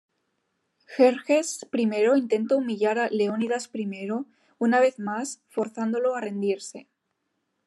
Jerjes 0.93 1.51
I 1.81 1.85
intenta 2.21 2.57
humillar 2.61 2.97
a 3.03 3.07
Leónidas 3.19 3.69
I 3.83 4.09
una 4.57 4.79
vez 4.79 4.97
más 4.97 5.43
forzándolo 5.47 6.15
a 6.15 6.21
rendirse. 6.21 6.87